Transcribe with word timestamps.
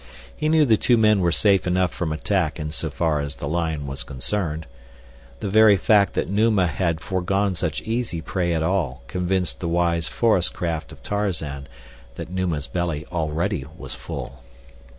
He 0.35 0.49
knew 0.49 0.65
the 0.65 0.77
two 0.77 0.97
men 0.97 1.19
were 1.19 1.31
safe 1.31 1.67
enough 1.67 1.93
from 1.93 2.11
attack 2.11 2.59
in 2.59 2.71
so 2.71 2.89
far 2.89 3.19
as 3.19 3.35
the 3.35 3.47
lion 3.47 3.85
was 3.85 4.01
concerned. 4.01 4.65
The 5.41 5.47
very 5.51 5.77
fact 5.77 6.13
that 6.13 6.27
Numa 6.27 6.65
had 6.65 6.99
foregone 7.01 7.53
such 7.53 7.83
easy 7.83 8.19
prey 8.19 8.51
at 8.53 8.63
all 8.63 9.03
convinced 9.05 9.59
the 9.59 9.67
wise 9.69 10.07
forest 10.07 10.55
craft 10.55 10.91
of 10.91 11.03
Tarzan 11.03 11.67
that 12.15 12.31
Numa's 12.31 12.65
belly 12.65 13.05
already 13.11 13.65
was 13.77 13.93
full. 13.93 14.39